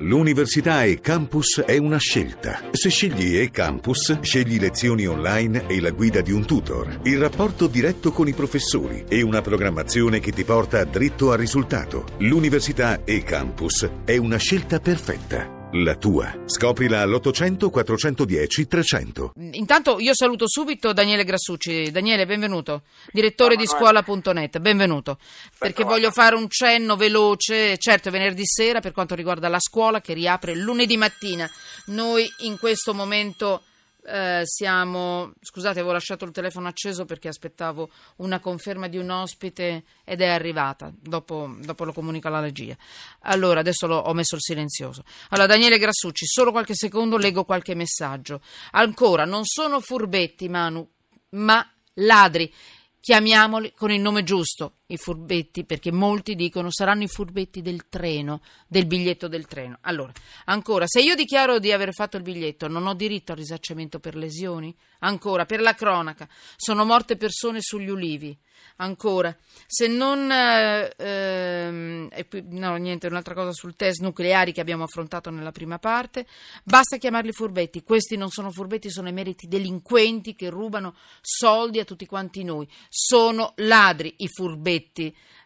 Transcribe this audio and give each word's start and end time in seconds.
L'università 0.00 0.84
e 0.84 1.00
campus 1.00 1.60
è 1.66 1.76
una 1.76 1.98
scelta. 1.98 2.60
Se 2.70 2.88
scegli 2.88 3.36
e 3.36 3.50
campus, 3.50 4.20
scegli 4.20 4.60
lezioni 4.60 5.06
online 5.06 5.66
e 5.66 5.80
la 5.80 5.90
guida 5.90 6.20
di 6.20 6.30
un 6.30 6.44
tutor, 6.44 7.00
il 7.02 7.18
rapporto 7.18 7.66
diretto 7.66 8.12
con 8.12 8.28
i 8.28 8.32
professori 8.32 9.04
e 9.08 9.22
una 9.22 9.42
programmazione 9.42 10.20
che 10.20 10.30
ti 10.30 10.44
porta 10.44 10.84
dritto 10.84 11.32
al 11.32 11.38
risultato. 11.38 12.04
L'università 12.18 13.02
e 13.04 13.24
campus 13.24 13.88
è 14.04 14.16
una 14.16 14.36
scelta 14.36 14.78
perfetta. 14.78 15.57
La 15.72 15.96
tua. 15.96 16.34
Scoprila 16.46 17.02
all'800 17.02 17.68
410 17.68 18.66
300. 18.66 19.32
Intanto 19.52 19.98
io 19.98 20.14
saluto 20.14 20.48
subito 20.48 20.94
Daniele 20.94 21.24
Grassucci. 21.24 21.90
Daniele, 21.90 22.24
benvenuto. 22.24 22.84
Direttore 23.12 23.54
di 23.54 23.66
scuola.net, 23.66 24.60
benvenuto. 24.60 25.18
Perché 25.58 25.84
voglio 25.84 26.10
fare 26.10 26.36
un 26.36 26.48
cenno 26.48 26.96
veloce, 26.96 27.76
certo 27.76 28.10
venerdì 28.10 28.46
sera 28.46 28.80
per 28.80 28.92
quanto 28.92 29.14
riguarda 29.14 29.48
la 29.48 29.60
scuola 29.60 30.00
che 30.00 30.14
riapre 30.14 30.54
lunedì 30.54 30.96
mattina. 30.96 31.46
Noi 31.88 32.26
in 32.44 32.56
questo 32.58 32.94
momento 32.94 33.64
eh, 34.08 34.42
siamo. 34.44 35.32
Scusate, 35.40 35.78
avevo 35.80 35.92
lasciato 35.92 36.24
il 36.24 36.30
telefono 36.30 36.66
acceso 36.68 37.04
perché 37.04 37.28
aspettavo 37.28 37.90
una 38.16 38.40
conferma 38.40 38.88
di 38.88 38.96
un 38.96 39.10
ospite 39.10 39.84
ed 40.04 40.20
è 40.22 40.26
arrivata. 40.26 40.90
Dopo, 40.98 41.54
dopo 41.60 41.84
lo 41.84 41.92
comunico 41.92 42.28
alla 42.28 42.40
regia. 42.40 42.76
Allora, 43.22 43.60
adesso 43.60 43.86
lo, 43.86 43.98
ho 43.98 44.12
messo 44.14 44.34
il 44.36 44.40
silenzioso. 44.42 45.04
Allora, 45.30 45.46
Daniele 45.46 45.78
Grassucci, 45.78 46.26
solo 46.26 46.50
qualche 46.50 46.74
secondo 46.74 47.18
leggo 47.18 47.44
qualche 47.44 47.74
messaggio. 47.74 48.40
Ancora, 48.72 49.24
non 49.24 49.44
sono 49.44 49.80
furbetti, 49.80 50.48
Manu, 50.48 50.88
ma 51.30 51.64
ladri. 51.94 52.52
Chiamiamoli 53.00 53.72
con 53.74 53.90
il 53.90 54.00
nome 54.00 54.22
giusto, 54.22 54.77
i 54.90 54.96
furbetti, 54.96 55.64
perché 55.64 55.92
molti 55.92 56.34
dicono 56.34 56.70
saranno 56.70 57.02
i 57.02 57.08
furbetti 57.08 57.60
del 57.60 57.88
treno, 57.88 58.40
del 58.66 58.86
biglietto 58.86 59.28
del 59.28 59.46
treno. 59.46 59.78
Allora, 59.82 60.12
ancora, 60.46 60.86
se 60.86 61.00
io 61.00 61.14
dichiaro 61.14 61.58
di 61.58 61.72
aver 61.72 61.92
fatto 61.92 62.16
il 62.16 62.22
biglietto, 62.22 62.68
non 62.68 62.86
ho 62.86 62.94
diritto 62.94 63.32
al 63.32 63.38
risarcimento 63.38 63.98
per 64.00 64.16
lesioni? 64.16 64.74
Ancora, 65.00 65.44
per 65.44 65.60
la 65.60 65.74
cronaca, 65.74 66.26
sono 66.56 66.84
morte 66.84 67.16
persone 67.16 67.60
sugli 67.60 67.90
ulivi. 67.90 68.36
Ancora, 68.76 69.36
se 69.66 69.88
non... 69.88 70.30
Eh, 70.30 70.92
ehm, 70.96 72.08
qui, 72.28 72.44
no, 72.48 72.76
niente, 72.76 73.08
un'altra 73.08 73.34
cosa 73.34 73.52
sul 73.52 73.76
test 73.76 74.00
nucleari 74.00 74.52
che 74.52 74.60
abbiamo 74.60 74.84
affrontato 74.84 75.30
nella 75.30 75.52
prima 75.52 75.78
parte. 75.78 76.26
Basta 76.64 76.96
chiamarli 76.96 77.32
furbetti. 77.32 77.82
Questi 77.82 78.16
non 78.16 78.30
sono 78.30 78.50
furbetti, 78.50 78.90
sono 78.90 79.08
emeriti 79.08 79.48
delinquenti 79.48 80.34
che 80.34 80.48
rubano 80.48 80.94
soldi 81.20 81.78
a 81.78 81.84
tutti 81.84 82.06
quanti 82.06 82.42
noi. 82.42 82.66
Sono 82.88 83.52
ladri 83.56 84.14
i 84.18 84.28
furbetti 84.28 84.77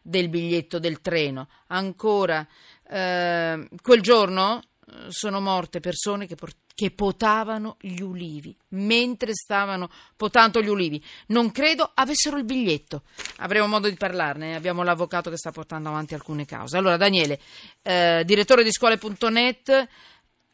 del 0.03 0.29
biglietto 0.29 0.79
del 0.79 1.01
treno. 1.01 1.49
Ancora, 1.69 2.47
eh, 2.89 3.69
quel 3.81 4.01
giorno 4.01 4.61
eh, 4.87 5.07
sono 5.09 5.41
morte 5.41 5.81
persone 5.81 6.27
che, 6.27 6.37
che, 6.75 6.91
potavano 6.91 7.77
gli 7.81 8.01
ulivi 8.01 8.57
mentre 8.71 9.33
stavano 9.35 9.91
potando 10.17 10.61
gli 10.61 10.69
ulivi. 10.69 11.03
Non 11.29 11.51
credo 11.51 11.91
avessero 11.95 12.37
il 12.37 12.45
biglietto. 12.45 13.03
Avremo 13.37 13.67
modo 13.67 13.89
di 13.89 13.97
parlarne. 13.97 14.55
Abbiamo 14.55 14.83
l'avvocato 14.83 15.31
che 15.31 15.37
sta 15.37 15.51
portando 15.53 15.89
avanti 15.89 16.15
alcune 16.15 16.45
cause. 16.45 16.77
Allora, 16.77 16.97
Daniele, 16.97 17.41
eh, 17.83 18.23
direttore 18.25 18.65
di 18.65 18.73
scuole.net. 18.73 19.89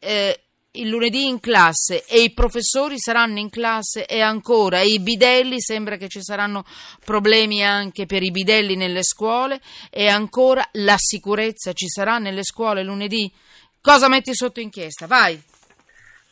Eh, 0.01 0.43
il 0.73 0.87
lunedì 0.87 1.25
in 1.25 1.39
classe 1.39 2.05
e 2.05 2.21
i 2.21 2.31
professori 2.31 2.99
saranno 2.99 3.39
in 3.39 3.49
classe 3.49 4.05
e 4.05 4.21
ancora 4.21 4.81
i 4.81 4.99
bidelli, 4.99 5.59
sembra 5.59 5.97
che 5.97 6.07
ci 6.07 6.21
saranno 6.21 6.63
problemi 7.03 7.63
anche 7.63 8.05
per 8.05 8.21
i 8.21 8.29
bidelli 8.29 8.75
nelle 8.75 9.03
scuole 9.03 9.59
e 9.89 10.07
ancora 10.07 10.67
la 10.73 10.95
sicurezza 10.97 11.73
ci 11.73 11.87
sarà 11.87 12.19
nelle 12.19 12.43
scuole 12.43 12.83
lunedì. 12.83 13.31
Cosa 13.81 14.07
metti 14.09 14.35
sotto 14.35 14.59
inchiesta? 14.59 15.07
Vai. 15.07 15.41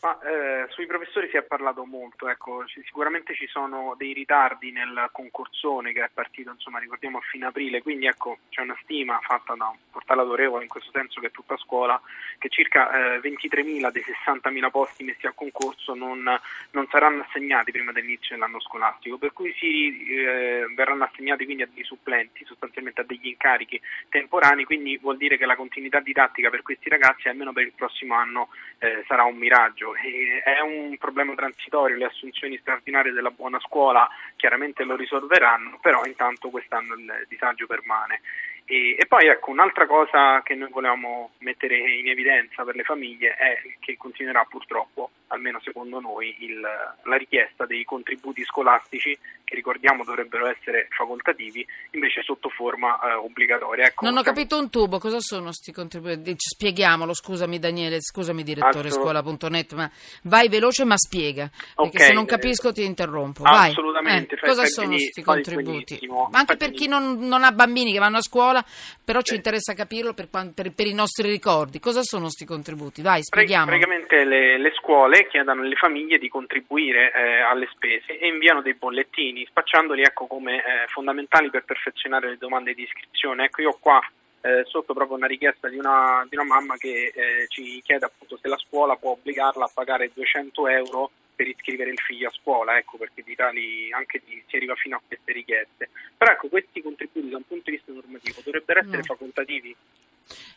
Ma, 0.08 0.18
eh, 0.22 0.68
sui 0.70 0.86
professori 0.86 1.28
si 1.30 1.36
è 1.36 1.44
parlato 1.44 1.84
molto, 1.84 2.30
ecco, 2.30 2.64
sicuramente 2.86 3.36
ci 3.36 3.46
sono 3.48 3.94
dei 3.98 4.14
ritardi 4.14 4.72
nel 4.72 5.10
concorsone 5.12 5.92
che 5.92 6.02
è 6.02 6.10
partito, 6.14 6.50
insomma, 6.50 6.80
ricordiamo 6.80 7.18
a 7.18 7.22
fine 7.30 7.48
aprile, 7.48 7.82
quindi 7.82 8.06
ecco, 8.06 8.38
c'è 8.48 8.62
una 8.62 8.78
stima 8.84 9.20
fatta 9.22 9.56
da 9.56 9.68
un 9.68 9.76
portale 9.92 10.22
autorevole 10.22 10.64
in 10.64 10.70
questo 10.70 10.92
senso 10.94 11.20
che 11.20 11.28
è 11.28 11.32
tutta 11.32 11.58
scuola, 11.58 12.00
che 12.38 12.48
circa 12.48 13.16
eh, 13.16 13.20
23.000 13.20 13.92
dei 13.92 14.04
60.000 14.26 14.70
posti 14.70 15.04
messi 15.04 15.28
a 15.28 15.34
concorso 15.34 15.94
non, 15.94 16.24
non, 16.72 16.88
saranno 16.90 17.24
assegnati 17.24 17.72
prima 17.72 17.92
dell'inizio 17.92 18.36
dell'anno 18.36 18.62
scolastico, 18.62 19.18
per 19.18 19.34
cui 19.34 19.54
si 19.58 20.08
eh, 20.08 20.68
verranno 20.74 21.04
assegnati 21.04 21.44
quindi 21.44 21.64
a 21.64 21.70
dei 21.74 21.84
supplenti, 21.84 22.46
sostanzialmente 22.46 23.02
a 23.02 23.04
degli 23.04 23.28
incarichi 23.28 23.82
temporanei, 24.08 24.64
quindi 24.64 24.98
vuol 25.00 25.18
dire 25.18 25.36
che 25.36 25.46
la 25.46 25.58
continuità 25.58 26.00
didattica 26.00 26.50
per 26.50 26.62
questi 26.62 26.88
ragazzi 26.88 27.28
almeno 27.28 27.52
per 27.52 27.64
il 27.64 27.74
prossimo 27.74 28.16
anno 28.16 28.48
eh, 28.80 29.04
sarà 29.06 29.24
un 29.26 29.36
miraggio 29.36 29.96
è 30.44 30.60
un 30.62 30.96
problema 30.98 31.34
transitorio, 31.36 31.98
le 31.98 32.06
assunzioni 32.06 32.58
straordinarie 32.58 33.12
della 33.12 33.32
buona 33.32 33.60
scuola 33.60 34.08
chiaramente 34.36 34.84
lo 34.84 34.96
risolveranno, 34.96 35.80
però 35.82 36.04
intanto 36.06 36.50
quest'anno 36.50 36.96
il 36.96 37.26
disagio 37.28 37.66
permane. 37.66 38.22
E, 38.66 38.98
e, 39.00 39.06
poi 39.08 39.28
ecco 39.28 39.52
un'altra 39.52 39.86
cosa 39.86 40.42
che 40.44 40.54
noi 40.54 40.70
volevamo 40.70 41.32
mettere 41.40 41.78
in 41.78 42.10
evidenza 42.10 42.66
per 42.66 42.76
le 42.76 42.84
famiglie 42.84 43.36
è 43.36 43.62
che 43.80 43.96
continuerà 43.96 44.44
purtroppo, 44.44 45.10
almeno 45.28 45.60
secondo 45.62 46.00
noi, 46.00 46.36
il, 46.40 46.60
la 46.60 47.16
richiesta 47.18 47.66
dei 47.66 47.84
contributi 47.84 48.44
scolastici 48.44 49.18
che 49.44 49.56
ricordiamo 49.56 50.04
dovrebbero 50.04 50.48
essere 50.48 50.88
facoltativi, 50.90 51.66
invece 51.92 52.22
sotto 52.22 52.50
forma 52.50 53.00
eh, 53.00 53.14
obbligatoria. 53.14 53.86
Ecco, 53.86 54.06
non 54.06 54.18
ho 54.18 54.22
capito 54.22 54.58
un 54.58 54.70
tubo, 54.70 55.00
cosa 55.00 55.20
sono 55.20 55.46
questi 55.46 55.72
contributi? 55.72 56.34
Spieghiamolo, 56.38 57.14
scusami 57.14 57.60
Daniele, 57.60 58.02
scusami 58.02 58.44
direttore 58.44 58.90
scuola.net, 58.90 59.74
ma 59.74 59.90
vai 60.24 60.50
veloce 60.50 60.84
ma 60.84 60.98
spiega, 60.98 61.50
perché 61.76 61.98
okay. 61.98 62.08
se 62.08 62.14
non 62.14 62.26
capisco 62.26 62.72
ti 62.72 62.84
interrompo. 62.84 63.44
Vai. 63.44 63.72
Assolutamente. 63.72 64.36
Eh, 64.36 64.40
cosa 64.40 64.66
sono 64.66 64.90
questi 64.90 65.22
contributi? 65.22 66.00
Ma 66.08 66.40
anche 66.40 66.58
per 66.58 66.72
chi 66.72 66.88
non, 66.88 67.20
non 67.20 67.44
ha 67.44 67.52
bambini 67.52 67.92
che 67.92 68.00
vanno 68.00 68.18
a 68.18 68.22
scuola 68.22 68.36
scuola, 68.38 68.64
però 69.04 69.22
ci 69.22 69.36
interessa 69.36 69.74
capirlo 69.74 70.14
per, 70.14 70.28
per, 70.30 70.72
per, 70.74 70.86
i 70.86 70.94
nostri 70.94 71.30
ricordi. 71.30 71.80
Cosa 71.80 72.02
sono 72.04 72.24
questi 72.24 72.46
contributi? 72.46 73.02
Vai, 73.02 73.24
spieghiamo. 73.24 73.66
Praticamente 73.66 74.24
le, 74.24 74.60
le 74.60 74.72
scuole 74.76 75.17
chiedono 75.26 75.62
alle 75.62 75.76
famiglie 75.76 76.20
di 76.20 76.28
contribuire 76.28 77.12
eh, 77.12 77.40
alle 77.40 77.68
spese 77.72 78.20
e 78.20 78.28
inviano 78.28 78.62
dei 78.62 78.76
bollettini, 78.76 79.46
spacciandoli 79.46 80.04
ecco, 80.04 80.28
come 80.28 80.58
eh, 80.58 80.88
fondamentali 80.88 81.50
per 81.50 81.64
perfezionare 81.64 82.30
le 82.30 82.38
domande 82.38 82.74
di 82.74 82.84
iscrizione. 82.84 83.46
Ecco, 83.46 83.62
io 83.62 83.78
qua 83.80 84.00
eh, 84.42 84.64
sotto 84.66 84.94
proprio 84.94 85.18
una 85.18 85.28
richiesta 85.28 85.68
di 85.68 85.78
una, 85.78 86.26
di 86.30 86.36
una 86.36 86.46
mamma 86.46 86.78
che 86.78 87.12
eh, 87.14 87.48
ci 87.48 87.82
chiede 87.84 88.06
appunto 88.06 88.38
se 88.40 88.48
la 88.48 88.58
scuola 88.58 88.96
può 88.96 89.12
obbligarla 89.12 89.66
a 89.66 89.72
pagare 89.74 90.12
200 90.14 90.68
euro 90.68 91.12
per 91.36 91.48
iscrivere 91.48 91.92
il 91.92 92.00
figlio 92.00 92.30
a 92.30 92.32
scuola, 92.32 92.78
ecco 92.78 92.98
perché 92.98 93.22
di 93.24 93.36
tali 93.36 93.92
anche 93.92 94.22
di, 94.26 94.42
si 94.48 94.56
arriva 94.56 94.74
fino 94.76 94.98
a 94.98 95.02
queste 95.06 95.32
richieste. 95.32 95.90
Però 96.18 96.32
ecco, 96.32 96.48
questi 96.48 96.82
contributi 96.82 97.30
da 97.30 97.38
un 97.38 97.46
punto 97.48 97.70
di 97.70 97.78
vista 97.78 97.92
normativo 97.92 98.42
dovrebbero 98.44 98.80
essere 98.80 98.98
no. 98.98 99.04
facoltativi. 99.04 99.76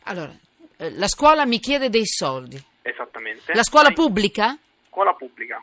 Allora, 0.04 0.34
eh, 0.78 0.90
la 0.92 1.08
scuola 1.08 1.44
mi 1.44 1.58
chiede 1.58 1.90
dei 1.90 2.06
soldi. 2.06 2.69
Esattamente. 3.40 3.54
La 3.54 3.62
scuola 3.62 3.90
pubblica? 3.92 4.58
Scuola 4.88 5.14
pubblica. 5.14 5.62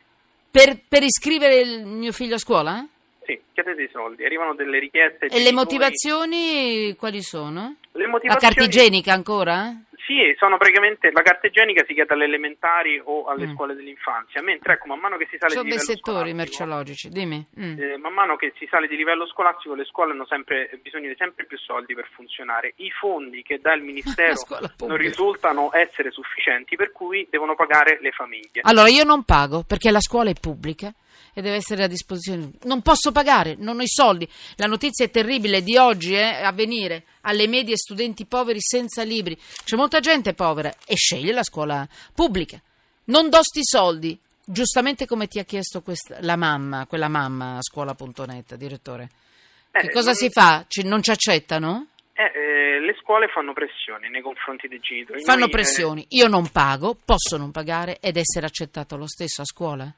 Per, 0.50 0.80
per 0.88 1.04
iscrivere 1.04 1.60
il 1.60 1.86
mio 1.86 2.12
figlio 2.12 2.36
a 2.36 2.40
scuola? 2.40 2.86
Sì, 3.26 3.40
chiede 3.54 3.76
dei 3.76 3.90
soldi, 3.92 4.26
arrivano 4.26 4.56
delle 4.56 4.80
richieste. 4.80 5.28
E 5.28 5.42
le 5.42 5.52
motivazioni 5.52 6.96
quali 6.98 7.22
sono? 7.22 7.76
Le 7.92 8.08
motivazioni... 8.08 8.28
La 8.28 8.38
carta 8.38 8.64
igienica 8.64 9.14
ancora? 9.14 9.74
Sì, 10.08 10.34
sono 10.38 10.56
praticamente 10.56 11.12
la 11.12 11.22
carta 11.22 11.48
igienica 11.48 11.84
si 11.86 11.94
chiede 11.94 12.14
alle 12.14 12.24
elementari 12.24 12.98
o 13.04 13.26
alle 13.26 13.48
mm. 13.48 13.54
scuole 13.54 13.76
dell'infanzia, 13.76 14.42
mentre 14.42 14.76
ecco, 14.76 14.88
man 14.88 15.00
mano 15.00 15.18
che 15.18 15.28
si 15.30 15.36
sale 15.38 15.52
sono 15.52 15.64
di 15.64 15.72
livello 15.72 15.86
dei 15.86 15.96
settori 15.96 16.34
merceologici, 16.34 17.10
dimmi. 17.10 17.46
Mm. 17.60 17.78
Eh, 17.78 17.98
man 17.98 18.14
mano 18.14 18.38
che 18.38 18.54
si 18.58 18.66
sale 18.72 18.88
di 18.88 18.96
livello 18.96 19.28
scolastico 19.28 19.76
le 19.76 19.84
scuole 19.84 20.14
hanno 20.14 20.26
sempre 20.26 20.80
bisogno 20.82 21.10
di 21.10 21.16
sempre 21.18 21.44
più 21.44 21.58
soldi 21.58 21.94
per 21.94 22.08
funzionare. 22.16 22.72
I 22.78 22.90
fondi 22.92 23.44
che 23.44 23.60
dà 23.60 23.74
il 23.74 23.84
Ministero 23.88 24.36
non 24.88 24.96
risultano 24.96 25.72
essere 25.74 26.10
sufficienti, 26.12 26.78
per 26.78 26.94
cui 26.94 27.28
devono 27.30 27.56
pagare 27.56 27.98
le 28.00 28.12
famiglie. 28.12 28.62
Allora 28.62 28.88
io 28.88 29.04
non 29.04 29.26
pago 29.26 29.66
perché 29.68 29.92
la 29.92 30.00
scuola 30.00 30.30
è 30.30 30.36
pubblica 30.40 30.90
e 31.34 31.42
deve 31.42 31.58
essere 31.58 31.84
a 31.84 31.88
disposizione. 31.88 32.52
Non 32.64 32.82
posso 32.82 33.12
pagare, 33.12 33.56
non 33.58 33.80
ho 33.80 33.84
i 33.84 33.88
soldi. 33.88 34.28
La 34.56 34.66
notizia 34.66 35.06
è 35.06 35.12
terribile 35.12 35.62
di 35.62 35.78
oggi, 35.78 36.16
eh, 36.16 36.42
a 36.44 36.52
venire 36.52 37.04
alle 37.22 37.48
medie 37.48 37.78
studenti 37.78 38.26
poveri 38.26 38.60
senza 38.60 39.04
libri. 39.04 39.38
C'è 39.64 39.76
molta 39.76 40.00
gente 40.00 40.34
povera 40.34 40.74
e 40.86 40.96
sceglie 40.96 41.32
la 41.32 41.44
scuola 41.44 41.88
pubblica. 42.14 42.60
Non 43.06 43.30
do 43.30 43.42
sti 43.42 43.64
soldi, 43.64 44.18
giustamente 44.44 45.06
come 45.06 45.28
ti 45.28 45.40
ha 45.40 45.44
chiesto 45.44 45.82
questa, 45.82 46.18
la 46.22 46.36
mamma, 46.36 46.86
quella 46.88 47.08
mamma 47.08 47.58
a 47.58 47.62
scuola.net, 47.62 48.56
direttore. 48.56 49.10
Eh, 49.72 49.82
che 49.82 49.92
cosa 49.92 50.08
non... 50.08 50.16
si 50.16 50.30
fa? 50.30 50.66
Ci, 50.68 50.84
non 50.84 51.04
ci 51.04 51.12
accettano? 51.12 51.88
Eh, 52.14 52.32
eh, 52.34 52.80
le 52.80 52.96
scuole 53.00 53.28
fanno 53.28 53.54
pressioni 53.54 54.10
nei 54.10 54.22
confronti 54.22 54.68
dei 54.68 54.80
genitori. 54.80 55.22
Fanno 55.24 55.42
Noi, 55.42 55.50
eh, 55.50 55.52
pressioni. 55.52 56.06
Io 56.10 56.28
non 56.28 56.50
pago, 56.50 56.96
posso 56.96 57.38
non 57.38 57.52
pagare 57.52 58.00
ed 58.00 58.18
essere 58.18 58.46
accettato 58.46 58.98
lo 58.98 59.08
stesso 59.08 59.42
a 59.42 59.46
scuola? 59.46 59.94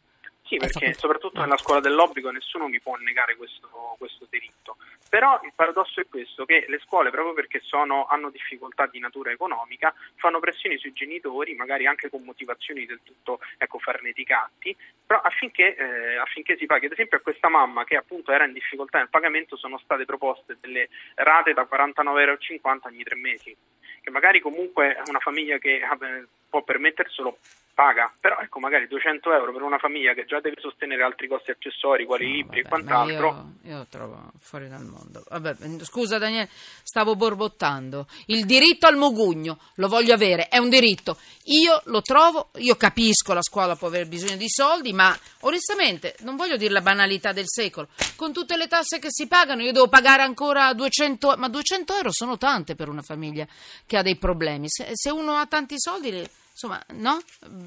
Sì, 0.50 0.58
perché 0.58 0.94
soprattutto 0.96 1.42
nella 1.42 1.58
scuola 1.58 1.80
dell'obbligo 1.80 2.32
nessuno 2.32 2.68
mi 2.68 2.82
può 2.82 2.96
negare 2.96 3.36
questo, 3.36 3.70
questo, 4.00 4.26
diritto. 4.32 4.78
Però 5.08 5.40
il 5.44 5.52
paradosso 5.56 6.02
è 6.02 6.08
questo, 6.10 6.44
che 6.46 6.66
le 6.68 6.80
scuole, 6.80 7.12
proprio 7.12 7.36
perché 7.36 7.60
sono, 7.64 8.08
hanno 8.08 8.32
difficoltà 8.32 8.88
di 8.88 8.98
natura 8.98 9.30
economica, 9.30 9.94
fanno 10.16 10.40
pressioni 10.40 10.80
sui 10.80 10.92
genitori, 10.92 11.54
magari 11.54 11.86
anche 11.86 12.10
con 12.10 12.24
motivazioni 12.24 12.88
del 12.88 13.02
tutto 13.04 13.42
ecco, 13.60 13.78
farneticati, 13.78 14.76
però 15.06 15.22
affinché, 15.22 15.76
eh, 15.76 16.16
affinché, 16.16 16.58
si 16.58 16.66
paghi. 16.66 16.88
Ad 16.88 16.94
esempio 16.94 17.20
a 17.20 17.22
questa 17.22 17.48
mamma 17.48 17.84
che 17.84 17.96
appunto 17.96 18.32
era 18.32 18.46
in 18.46 18.54
difficoltà 18.54 18.98
nel 18.98 19.10
pagamento 19.10 19.56
sono 19.56 19.78
state 19.78 20.06
proposte 20.06 20.58
delle 20.60 20.90
rate 21.14 21.54
da 21.54 21.68
49,50 21.70 22.18
euro 22.18 22.38
ogni 22.86 23.04
tre 23.04 23.16
mesi, 23.18 23.56
che 24.02 24.10
magari 24.10 24.40
comunque 24.40 25.00
una 25.06 25.20
famiglia 25.20 25.60
che 25.60 25.76
eh, 25.76 26.26
può 26.50 26.64
permetterselo 26.64 27.38
paga, 27.80 28.14
però 28.20 28.40
ecco 28.42 28.60
magari 28.60 28.90
200 28.90 29.32
euro 29.32 29.54
per 29.54 29.62
una 29.62 29.78
famiglia 29.78 30.14
che 30.14 30.26
già 30.26 30.42
deve 30.42 30.58
sostenere 30.60 31.02
altri 31.02 31.30
costi 31.30 31.52
accessori, 31.52 32.04
quali 32.04 32.26
no, 32.26 32.32
libri 32.34 32.62
vabbè, 32.62 32.66
e 32.66 32.68
quant'altro. 32.68 33.52
Io, 33.64 33.72
io 33.72 33.88
trovo 33.90 34.32
fuori 34.42 34.68
dal 34.68 34.84
mondo. 34.84 35.24
Vabbè, 35.30 35.56
scusa 35.84 36.18
Daniele, 36.18 36.50
stavo 36.84 37.16
borbottando. 37.16 38.06
Il 38.26 38.46
diritto 38.46 38.86
al 38.86 38.98
mugugno 38.98 39.60
lo 39.76 39.88
voglio 39.88 40.14
avere, 40.14 40.50
è 40.50 40.58
un 40.58 40.68
diritto. 40.68 41.16
Io 41.46 41.82
lo 41.86 42.02
trovo, 42.02 42.50
io 42.58 42.76
capisco 42.76 43.32
la 43.32 43.42
scuola 43.42 43.78
può 43.78 43.88
aver 43.88 44.10
bisogno 44.10 44.36
di 44.36 44.50
soldi, 44.50 44.92
ma 44.92 45.18
onestamente 45.42 46.18
non 46.20 46.36
voglio 46.36 46.58
dire 46.58 46.74
la 46.74 46.82
banalità 46.82 47.32
del 47.32 47.48
secolo. 47.48 47.88
Con 48.18 48.34
tutte 48.34 48.58
le 48.58 48.68
tasse 48.68 49.00
che 49.00 49.08
si 49.10 49.26
pagano, 49.26 49.62
io 49.62 49.72
devo 49.72 49.88
pagare 49.88 50.24
ancora 50.24 50.74
200, 50.74 51.36
ma 51.38 51.48
200 51.48 51.96
euro 51.96 52.12
sono 52.12 52.38
tante 52.38 52.76
per 52.76 52.90
una 52.90 53.04
famiglia 53.04 53.48
che 53.86 53.96
ha 53.96 54.02
dei 54.02 54.18
problemi. 54.18 54.66
Se, 54.68 54.90
se 54.92 55.10
uno 55.12 55.36
ha 55.36 55.46
tanti 55.46 55.76
soldi 55.78 56.28
insomma, 56.62 56.84
no? 56.96 57.22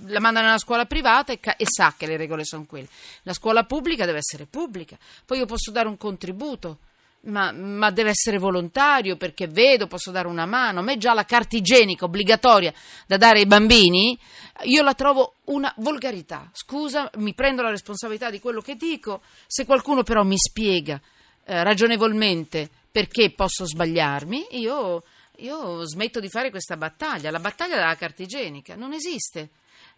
La 0.06 0.20
mandano 0.20 0.46
nella 0.46 0.58
scuola 0.58 0.84
privata 0.84 1.32
e, 1.32 1.40
ca- 1.40 1.56
e, 1.56 1.64
sa 1.66 1.94
che 1.96 2.06
le 2.06 2.18
regole 2.18 2.44
sono 2.44 2.66
quelle. 2.66 2.88
La 3.22 3.32
scuola 3.32 3.64
pubblica 3.64 4.04
deve 4.04 4.18
essere 4.18 4.44
pubblica. 4.44 4.98
Poi 5.24 5.38
io 5.38 5.46
posso 5.46 5.70
dare 5.70 5.88
un 5.88 5.96
contributo, 5.96 6.78
ma, 7.22 7.52
ma 7.52 7.90
deve 7.90 8.10
essere 8.10 8.36
volontario 8.36 9.16
perché 9.16 9.46
vedo, 9.48 9.86
posso 9.86 10.10
dare 10.10 10.28
una 10.28 10.44
mano. 10.44 10.80
A 10.80 10.82
me 10.82 10.98
già 10.98 11.14
la 11.14 11.24
carta 11.24 11.56
igienica 11.56 12.04
obbligatoria 12.04 12.72
da 13.06 13.16
dare 13.16 13.38
ai 13.38 13.46
bambini, 13.46 14.18
io 14.64 14.82
la 14.82 14.92
trovo 14.92 15.36
una 15.44 15.72
volgarità. 15.78 16.50
Scusa, 16.52 17.10
mi 17.16 17.32
prendo 17.32 17.62
la 17.62 17.70
responsabilità 17.70 18.28
di 18.28 18.40
quello 18.40 18.60
che 18.60 18.76
dico. 18.76 19.22
Se 19.46 19.64
qualcuno 19.64 20.02
però 20.02 20.22
mi 20.22 20.36
spiega 20.36 21.00
eh, 21.44 21.62
ragionevolmente 21.62 22.68
perché 22.90 23.30
posso 23.30 23.64
sbagliarmi, 23.64 24.48
io 24.50 25.02
io 25.42 25.84
smetto 25.86 26.20
di 26.20 26.28
fare 26.28 26.50
questa 26.50 26.76
battaglia, 26.76 27.30
la 27.30 27.40
battaglia 27.40 27.76
della 27.76 27.96
carta 27.96 28.22
igienica, 28.22 28.74
non 28.74 28.92
esiste. 28.92 29.48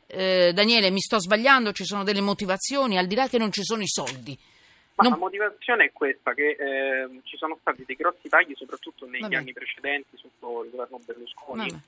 Eh, 0.07 0.53
Daniele, 0.53 0.91
mi 0.91 1.01
sto 1.01 1.19
sbagliando, 1.19 1.73
ci 1.73 1.85
sono 1.85 2.05
delle 2.05 2.21
motivazioni, 2.21 2.99
al 2.99 3.07
di 3.07 3.15
là 3.15 3.29
che 3.29 3.39
non 3.39 3.53
ci 3.53 3.63
sono 3.63 3.83
i 3.83 3.89
soldi. 3.89 4.39
Ma 4.97 5.05
non... 5.05 5.13
la 5.13 5.19
motivazione 5.19 5.87
è 5.87 5.93
questa, 5.93 6.35
che 6.35 6.51
eh, 6.51 7.21
ci 7.25 7.37
sono 7.37 7.59
stati 7.61 7.85
dei 7.85 7.97
grossi 7.97 8.29
tagli, 8.29 8.55
soprattutto 8.57 9.07
negli 9.07 9.23
Vabbè. 9.23 9.37
anni 9.37 9.53
precedenti, 9.53 10.17
sotto 10.17 10.65
il 10.65 10.71
governo 10.71 11.01
Berlusconi. 11.05 11.71
Vabbè 11.71 11.83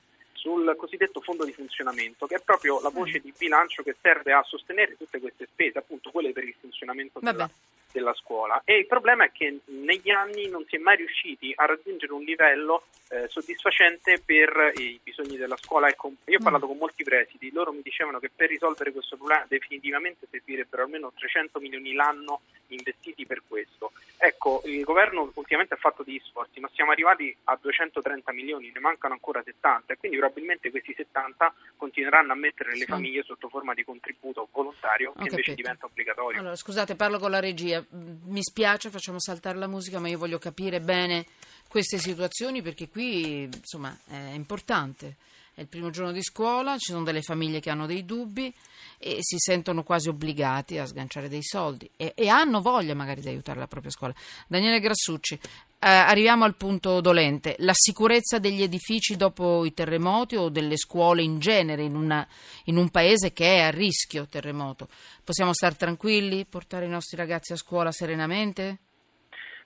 sul 0.46 0.76
cosiddetto 0.76 1.20
fondo 1.20 1.44
di 1.44 1.52
funzionamento, 1.52 2.26
che 2.26 2.36
è 2.36 2.40
proprio 2.40 2.80
la 2.80 2.90
voce 2.90 3.18
di 3.18 3.34
bilancio 3.36 3.82
che 3.82 3.96
serve 4.00 4.32
a 4.32 4.44
sostenere 4.44 4.96
tutte 4.96 5.18
queste 5.18 5.48
spese, 5.50 5.78
appunto 5.78 6.12
quelle 6.12 6.30
per 6.30 6.44
il 6.44 6.54
funzionamento 6.60 7.18
della, 7.18 7.50
della, 7.96 8.14
scuola. 8.14 8.62
E 8.64 8.78
il 8.78 8.86
problema 8.86 9.24
è 9.24 9.32
che 9.32 9.60
negli 9.66 10.10
anni 10.10 10.48
non 10.48 10.64
si 10.68 10.76
è 10.76 10.78
mai 10.78 10.96
riusciti 10.96 11.52
a 11.56 11.64
raggiungere 11.64 12.12
un 12.12 12.22
livello 12.22 12.84
eh, 13.08 13.28
soddisfacente 13.28 14.20
per 14.24 14.72
i 14.76 15.00
bisogni 15.02 15.36
della 15.36 15.56
scuola. 15.56 15.88
Ecco, 15.88 16.12
io 16.26 16.38
ho 16.38 16.42
parlato 16.42 16.66
con 16.66 16.76
molti 16.76 17.02
presidi, 17.02 17.50
loro 17.52 17.72
mi 17.72 17.82
dicevano 17.82 18.18
che 18.18 18.30
per 18.34 18.48
risolvere 18.48 18.92
questo 18.92 19.16
problema 19.16 19.44
definitivamente 19.48 20.26
servirebbero 20.30 20.82
almeno 20.82 21.12
300 21.16 21.58
milioni 21.60 21.94
l'anno 21.94 22.40
investiti 22.74 23.26
per 23.26 23.42
questo. 23.46 23.92
Ecco, 24.16 24.62
il 24.64 24.82
governo 24.82 25.30
ultimamente 25.34 25.74
ha 25.74 25.78
fatto 25.78 26.02
degli 26.02 26.20
sforzi, 26.24 26.60
ma 26.60 26.70
siamo 26.72 26.90
arrivati 26.90 27.34
a 27.44 27.58
230 27.60 28.32
milioni, 28.32 28.70
ne 28.72 28.80
mancano 28.80 29.14
ancora 29.14 29.42
70 29.42 29.92
e 29.92 29.96
quindi 29.96 30.16
probabilmente 30.18 30.70
questi 30.70 30.94
70 30.96 31.54
continueranno 31.76 32.32
a 32.32 32.36
mettere 32.36 32.70
le 32.70 32.78
sì. 32.78 32.84
famiglie 32.86 33.22
sotto 33.22 33.48
forma 33.48 33.74
di 33.74 33.84
contributo 33.84 34.48
volontario 34.50 35.12
che 35.12 35.28
invece 35.28 35.54
diventa 35.54 35.86
obbligatorio. 35.86 36.40
Allora, 36.40 36.56
scusate, 36.56 36.96
parlo 36.96 37.18
con 37.18 37.30
la 37.30 37.40
regia. 37.40 37.84
Mi 37.90 38.42
spiace, 38.42 38.90
facciamo 38.90 39.20
saltare 39.20 39.58
la 39.58 39.66
musica, 39.66 39.98
ma 39.98 40.08
io 40.08 40.18
voglio 40.18 40.38
capire 40.38 40.80
bene 40.80 41.26
queste 41.68 41.98
situazioni 41.98 42.62
perché 42.62 42.88
qui, 42.88 43.42
insomma, 43.42 43.96
è 44.08 44.32
importante 44.32 45.16
è 45.56 45.62
il 45.62 45.68
primo 45.68 45.88
giorno 45.88 46.12
di 46.12 46.22
scuola, 46.22 46.76
ci 46.76 46.92
sono 46.92 47.02
delle 47.02 47.22
famiglie 47.22 47.60
che 47.60 47.70
hanno 47.70 47.86
dei 47.86 48.04
dubbi 48.04 48.54
e 48.98 49.16
si 49.20 49.36
sentono 49.38 49.84
quasi 49.84 50.10
obbligati 50.10 50.76
a 50.76 50.84
sganciare 50.84 51.30
dei 51.30 51.42
soldi 51.42 51.90
e, 51.96 52.12
e 52.14 52.28
hanno 52.28 52.60
voglia 52.60 52.94
magari 52.94 53.22
di 53.22 53.28
aiutare 53.28 53.58
la 53.58 53.66
propria 53.66 53.90
scuola. 53.90 54.14
Daniele 54.48 54.80
Grassucci, 54.80 55.32
eh, 55.32 55.38
arriviamo 55.78 56.44
al 56.44 56.56
punto 56.56 57.00
dolente, 57.00 57.56
la 57.60 57.72
sicurezza 57.74 58.38
degli 58.38 58.60
edifici 58.60 59.16
dopo 59.16 59.64
i 59.64 59.72
terremoti 59.72 60.36
o 60.36 60.50
delle 60.50 60.76
scuole 60.76 61.22
in 61.22 61.38
genere 61.38 61.84
in, 61.84 61.96
una, 61.96 62.28
in 62.64 62.76
un 62.76 62.90
paese 62.90 63.32
che 63.32 63.56
è 63.56 63.60
a 63.60 63.70
rischio 63.70 64.26
terremoto. 64.26 64.88
Possiamo 65.24 65.54
stare 65.54 65.74
tranquilli, 65.74 66.44
portare 66.44 66.84
i 66.84 66.90
nostri 66.90 67.16
ragazzi 67.16 67.54
a 67.54 67.56
scuola 67.56 67.90
serenamente? 67.92 68.80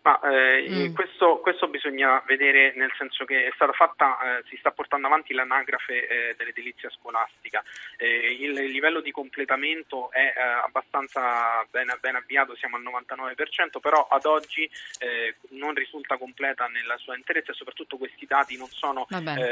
Ma 0.03 0.19
eh, 0.21 0.89
mm. 0.89 0.95
questo, 0.95 1.41
questo, 1.41 1.69
bisogna 1.69 2.23
vedere 2.27 2.73
nel 2.75 2.91
senso 2.97 3.27
che 3.27 3.47
è 3.47 3.53
stata 3.55 3.73
fatta, 3.73 4.39
eh, 4.39 4.45
si 4.49 4.57
sta 4.57 4.71
portando 4.71 5.09
avanti 5.09 5.35
l'anagrafe 5.35 6.07
eh, 6.07 6.35
dell'edilizia 6.39 6.89
scolastica. 6.89 7.63
Eh, 7.99 8.35
il, 8.41 8.53
livello 8.53 9.03
di 9.03 9.11
completamento 9.11 10.11
è 10.11 10.33
eh, 10.35 10.41
abbastanza 10.41 11.67
ben, 11.71 11.95
ben, 12.01 12.15
avviato, 12.15 12.57
siamo 12.57 12.77
al 12.77 12.83
99%, 12.83 13.79
però 13.79 14.07
ad 14.09 14.25
oggi 14.25 14.69
eh, 15.01 15.37
non 15.51 15.75
risulta 15.75 16.17
completa 16.17 16.67
nella 16.67 16.97
sua 16.97 17.15
interezza 17.15 17.53
e 17.53 17.55
soprattutto 17.55 17.99
questi 17.99 18.25
dati 18.25 18.57
non 18.57 18.69
sono, 18.69 19.07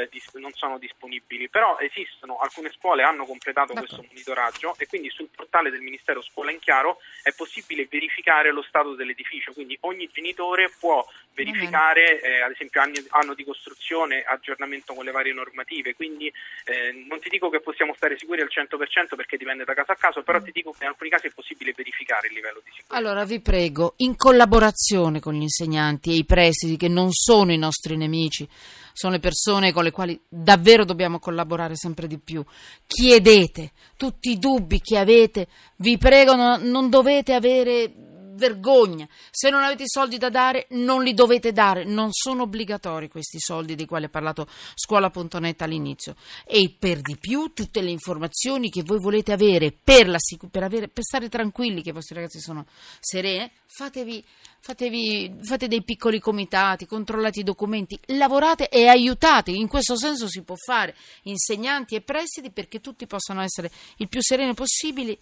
dis, 0.09 0.33
non 0.33 0.53
sono 0.53 0.79
disponibili. 0.79 1.47
Però 1.49 1.77
esistono, 1.77 2.39
alcune 2.39 2.71
scuole 2.71 3.03
hanno 3.03 3.25
completato 3.25 3.73
D'accordo. 3.73 3.97
questo 3.97 4.07
monitoraggio 4.11 4.75
e 4.79 4.87
quindi 4.87 5.11
sul 5.11 5.29
portale 5.33 5.69
del 5.69 5.81
Ministero 5.81 6.23
Scuola 6.23 6.49
in 6.49 6.59
Chiaro 6.59 6.97
è 7.21 7.33
possibile 7.33 7.87
verificare 7.87 8.51
lo 8.51 8.63
stato 8.63 8.95
dell'edificio, 8.95 9.53
quindi 9.53 9.77
ogni 9.81 10.09
genitore 10.11 10.37
genitore 10.39 10.71
può 10.79 11.05
verificare 11.35 12.19
eh, 12.19 12.41
ad 12.41 12.51
esempio 12.51 12.81
anni, 12.81 13.01
anno 13.11 13.33
di 13.33 13.45
costruzione, 13.45 14.23
aggiornamento 14.23 14.93
con 14.93 15.05
le 15.05 15.11
varie 15.11 15.33
normative, 15.33 15.95
quindi 15.95 16.27
eh, 16.27 17.05
non 17.07 17.19
ti 17.19 17.29
dico 17.29 17.49
che 17.49 17.61
possiamo 17.61 17.93
stare 17.95 18.17
sicuri 18.17 18.41
al 18.41 18.49
100% 18.51 19.15
perché 19.15 19.37
dipende 19.37 19.63
da 19.63 19.73
caso 19.73 19.93
a 19.93 19.95
caso, 19.95 20.21
però 20.21 20.41
ti 20.41 20.51
dico 20.51 20.71
che 20.71 20.83
in 20.83 20.89
alcuni 20.89 21.09
casi 21.09 21.27
è 21.27 21.31
possibile 21.31 21.73
verificare 21.75 22.27
il 22.27 22.33
livello 22.33 22.59
di 22.63 22.71
sicurezza. 22.75 22.93
Allora 22.93 23.23
vi 23.23 23.39
prego, 23.39 23.93
in 23.97 24.17
collaborazione 24.17 25.21
con 25.21 25.33
gli 25.33 25.41
insegnanti 25.41 26.11
e 26.11 26.15
i 26.15 26.25
presidi 26.25 26.75
che 26.75 26.89
non 26.89 27.11
sono 27.11 27.53
i 27.53 27.57
nostri 27.57 27.95
nemici, 27.95 28.45
sono 28.91 29.13
le 29.13 29.19
persone 29.19 29.71
con 29.71 29.85
le 29.85 29.91
quali 29.91 30.19
davvero 30.27 30.83
dobbiamo 30.83 31.19
collaborare 31.19 31.77
sempre 31.77 32.07
di 32.07 32.19
più. 32.19 32.43
Chiedete 32.85 33.71
tutti 33.95 34.31
i 34.31 34.39
dubbi 34.39 34.81
che 34.81 34.97
avete, 34.97 35.47
vi 35.77 35.97
prego, 35.97 36.35
non 36.35 36.89
dovete 36.89 37.33
avere 37.33 38.07
vergogna. 38.39 39.07
Se 39.29 39.51
non 39.51 39.61
avete 39.61 39.83
i 39.83 39.87
soldi 39.87 40.17
da 40.17 40.29
dare, 40.29 40.65
non 40.71 41.03
li 41.03 41.13
dovete 41.13 41.51
dare. 41.51 41.83
Non 41.83 42.09
sono 42.11 42.43
obbligatori 42.43 43.07
questi 43.07 43.39
soldi 43.39 43.75
dei 43.75 43.85
quali 43.85 44.05
ha 44.05 44.09
parlato 44.09 44.47
scuola.net 44.73 45.61
all'inizio. 45.61 46.15
E 46.45 46.73
per 46.79 47.01
di 47.01 47.17
più, 47.17 47.53
tutte 47.53 47.81
le 47.81 47.91
informazioni 47.91 48.71
che 48.71 48.81
voi 48.81 48.99
volete 48.99 49.31
avere 49.31 49.71
per, 49.71 50.07
la, 50.07 50.17
per, 50.49 50.63
avere, 50.63 50.87
per 50.87 51.03
stare 51.03 51.29
tranquilli 51.29 51.83
che 51.83 51.89
i 51.89 51.93
vostri 51.93 52.15
ragazzi 52.15 52.39
sono 52.39 52.65
sereni, 52.99 53.51
fatevi, 53.67 54.23
fatevi, 54.59 55.35
fate 55.43 55.67
dei 55.67 55.83
piccoli 55.83 56.19
comitati, 56.19 56.87
controllate 56.87 57.41
i 57.41 57.43
documenti, 57.43 57.99
lavorate 58.07 58.69
e 58.69 58.87
aiutate. 58.87 59.51
In 59.51 59.67
questo 59.67 59.95
senso 59.95 60.27
si 60.27 60.41
può 60.41 60.55
fare 60.55 60.95
insegnanti 61.23 61.95
e 61.95 62.01
presidi 62.01 62.49
perché 62.49 62.79
tutti 62.79 63.05
possano 63.05 63.41
essere 63.41 63.69
il 63.97 64.07
più 64.07 64.21
sereni 64.21 64.53
possibili 64.53 65.17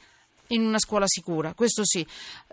in 0.48 0.66
una 0.66 0.80
scuola 0.80 1.06
sicura, 1.08 1.54
questo 1.54 1.86
sì. 1.86 2.06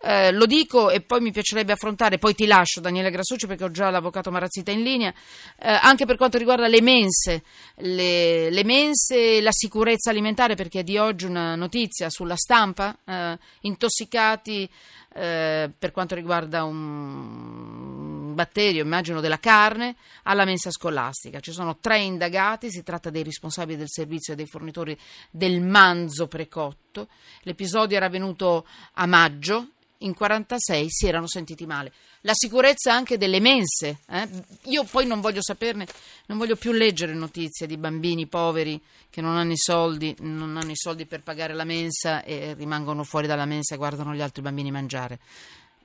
Eh, 0.02 0.32
lo 0.32 0.46
dico 0.46 0.90
e 0.90 1.00
poi 1.00 1.20
mi 1.20 1.32
piacerebbe 1.32 1.72
affrontare, 1.72 2.18
poi 2.18 2.34
ti 2.34 2.46
lascio 2.46 2.80
Daniele 2.80 3.10
Grassucci 3.10 3.46
perché 3.46 3.64
ho 3.64 3.70
già 3.70 3.90
l'avvocato 3.90 4.30
Marazzita 4.30 4.70
in 4.70 4.82
linea, 4.82 5.12
eh, 5.58 5.78
anche 5.80 6.04
per 6.04 6.16
quanto 6.16 6.38
riguarda 6.38 6.66
le 6.66 6.82
mense, 6.82 7.42
le, 7.76 8.50
le 8.50 8.64
mense 8.64 9.40
la 9.40 9.52
sicurezza 9.52 10.10
alimentare 10.10 10.54
perché 10.54 10.80
è 10.80 10.84
di 10.84 10.98
oggi 10.98 11.26
una 11.26 11.54
notizia 11.54 12.10
sulla 12.10 12.36
stampa, 12.36 12.96
eh, 13.04 13.38
intossicati 13.60 14.68
eh, 15.14 15.70
per 15.78 15.90
quanto 15.92 16.14
riguarda 16.14 16.64
un 16.64 18.13
batterio, 18.34 18.82
immagino 18.82 19.20
della 19.20 19.38
carne, 19.38 19.96
alla 20.24 20.44
mensa 20.44 20.70
scolastica. 20.70 21.40
Ci 21.40 21.52
sono 21.52 21.78
tre 21.78 22.00
indagati, 22.00 22.70
si 22.70 22.82
tratta 22.82 23.10
dei 23.10 23.22
responsabili 23.22 23.78
del 23.78 23.88
servizio 23.88 24.32
e 24.32 24.36
dei 24.36 24.46
fornitori 24.46 24.98
del 25.30 25.60
manzo 25.60 26.26
precotto. 26.26 27.08
L'episodio 27.42 27.96
era 27.96 28.06
avvenuto 28.06 28.66
a 28.94 29.06
maggio 29.06 29.68
in 30.04 30.14
46 30.14 30.86
si 30.90 31.06
erano 31.06 31.26
sentiti 31.26 31.66
male. 31.66 31.92
La 32.22 32.32
sicurezza 32.34 32.92
anche 32.92 33.18
delle 33.18 33.40
mense. 33.40 33.98
Eh? 34.08 34.28
Io 34.64 34.84
poi 34.84 35.06
non 35.06 35.20
voglio 35.20 35.42
saperne, 35.42 35.86
non 36.26 36.38
voglio 36.38 36.56
più 36.56 36.72
leggere 36.72 37.14
notizie 37.14 37.66
di 37.66 37.76
bambini 37.76 38.26
poveri 38.26 38.80
che 39.10 39.20
non 39.20 39.36
hanno 39.36 39.52
i 39.52 39.58
soldi, 39.58 40.14
non 40.20 40.56
hanno 40.56 40.70
i 40.70 40.76
soldi 40.76 41.06
per 41.06 41.22
pagare 41.22 41.54
la 41.54 41.64
mensa 41.64 42.22
e 42.22 42.54
rimangono 42.54 43.04
fuori 43.04 43.26
dalla 43.26 43.44
mensa 43.44 43.74
e 43.74 43.78
guardano 43.78 44.14
gli 44.14 44.20
altri 44.20 44.42
bambini 44.42 44.70
mangiare. 44.70 45.18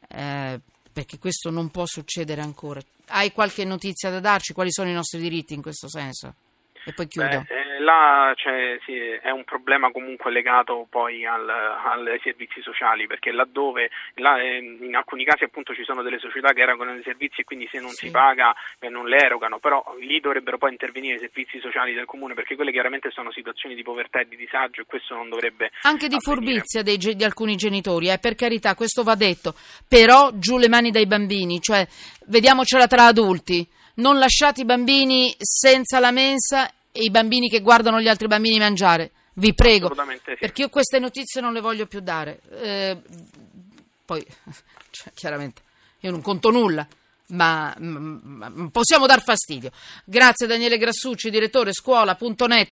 Eh, 0.07 0.59
perché 0.99 1.17
questo 1.17 1.49
non 1.49 1.69
può 1.69 1.85
succedere 1.85 2.41
ancora. 2.41 2.81
Hai 3.07 3.31
qualche 3.31 3.63
notizia 3.63 4.09
da 4.09 4.19
darci? 4.19 4.51
Quali 4.51 4.69
sono 4.69 4.89
i 4.89 4.93
nostri 4.93 5.21
diritti 5.21 5.53
in 5.53 5.61
questo 5.61 5.87
senso? 5.87 6.35
E 6.83 6.91
poi 6.91 7.07
chiudo. 7.07 7.45
Beh, 7.47 7.58
eh, 7.58 7.58
là 7.79 8.33
cioè, 8.35 8.79
sì, 8.85 8.95
è 8.95 9.29
un 9.31 9.43
problema 9.43 9.91
comunque 9.91 10.31
legato 10.31 10.87
poi 10.89 11.25
al, 11.25 11.47
ai 11.49 12.19
servizi 12.21 12.61
sociali, 12.61 13.07
perché 13.07 13.31
laddove 13.31 13.89
là, 14.15 14.39
eh, 14.41 14.57
in 14.57 14.95
alcuni 14.95 15.25
casi 15.25 15.43
appunto 15.43 15.73
ci 15.73 15.83
sono 15.83 16.01
delle 16.01 16.19
società 16.19 16.53
che 16.53 16.61
erogano 16.61 16.93
dei 16.93 17.03
servizi 17.03 17.41
e 17.41 17.43
quindi 17.43 17.67
se 17.71 17.79
non 17.79 17.89
sì. 17.89 18.05
si 18.05 18.11
paga 18.11 18.53
eh, 18.79 18.89
non 18.89 19.07
le 19.07 19.17
erogano, 19.17 19.59
però 19.59 19.83
lì 19.99 20.19
dovrebbero 20.19 20.57
poi 20.57 20.71
intervenire 20.71 21.15
i 21.15 21.19
servizi 21.19 21.59
sociali 21.59 21.93
del 21.93 22.05
comune, 22.05 22.33
perché 22.33 22.55
quelle 22.55 22.71
chiaramente 22.71 23.11
sono 23.11 23.31
situazioni 23.31 23.75
di 23.75 23.83
povertà 23.83 24.19
e 24.19 24.27
di 24.27 24.35
disagio 24.35 24.81
e 24.81 24.85
questo 24.85 25.15
non 25.15 25.29
dovrebbe 25.29 25.71
Anche 25.83 26.07
di 26.07 26.15
avvenire. 26.15 26.57
furbizia 26.59 26.83
dei, 26.83 26.97
di 26.97 27.23
alcuni 27.23 27.55
genitori, 27.55 28.09
eh, 28.09 28.19
per 28.19 28.35
carità, 28.35 28.75
questo 28.75 29.03
va 29.03 29.15
detto, 29.15 29.53
però 29.87 30.29
giù 30.33 30.57
le 30.57 30.69
mani 30.69 30.91
dai 30.91 31.07
bambini, 31.07 31.59
cioè 31.59 31.85
vediamocela 32.27 32.87
tra 32.87 33.05
adulti 33.05 33.67
non 33.95 34.17
lasciate 34.17 34.61
i 34.61 34.65
bambini 34.65 35.35
senza 35.39 35.99
la 35.99 36.11
mensa 36.11 36.71
e 36.99 37.03
i 37.03 37.09
bambini 37.09 37.49
che 37.49 37.61
guardano 37.61 38.01
gli 38.01 38.09
altri 38.09 38.27
bambini 38.27 38.59
mangiare. 38.59 39.11
Vi 39.35 39.53
prego, 39.53 39.95
sì. 39.95 40.35
perché 40.37 40.63
io 40.63 40.69
queste 40.69 40.99
notizie 40.99 41.39
non 41.39 41.53
le 41.53 41.61
voglio 41.61 41.85
più 41.85 42.01
dare. 42.01 42.41
Eh, 42.51 42.97
poi, 44.03 44.25
cioè, 44.91 45.13
chiaramente, 45.13 45.61
io 46.01 46.11
non 46.11 46.21
conto 46.21 46.51
nulla. 46.51 46.85
Ma, 47.27 47.73
ma 47.77 48.51
possiamo 48.71 49.05
dar 49.05 49.21
fastidio. 49.21 49.69
Grazie 50.03 50.47
Daniele 50.47 50.79
Grassucci, 50.79 51.29
direttore 51.29 51.71
scuola.net. 51.73 52.67